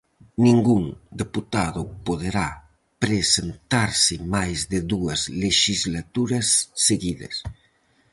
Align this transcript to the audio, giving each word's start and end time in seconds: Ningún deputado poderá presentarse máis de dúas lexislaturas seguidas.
Ningún 0.45 0.85
deputado 1.21 1.81
poderá 2.07 2.47
presentarse 3.03 4.15
máis 4.35 4.59
de 4.71 4.79
dúas 4.93 5.19
lexislaturas 5.43 6.47
seguidas. 6.87 7.35